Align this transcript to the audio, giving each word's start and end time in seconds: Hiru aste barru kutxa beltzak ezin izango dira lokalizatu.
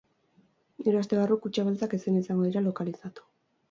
Hiru 0.85 1.03
aste 1.03 1.21
barru 1.21 1.39
kutxa 1.45 1.69
beltzak 1.71 1.97
ezin 2.01 2.21
izango 2.25 2.51
dira 2.53 2.69
lokalizatu. 2.71 3.33